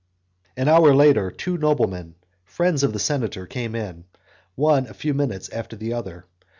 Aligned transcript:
An 0.57 0.67
hour 0.67 0.95
later, 0.95 1.29
two 1.29 1.59
noblemen, 1.59 2.15
friends 2.43 2.81
of 2.81 2.91
the 2.91 2.97
senator, 2.97 3.45
came 3.45 3.75
in, 3.75 4.05
one 4.55 4.87
a 4.87 4.95
few 4.95 5.13
minutes 5.13 5.47
after 5.49 5.75
the 5.75 5.93
other. 5.93 6.25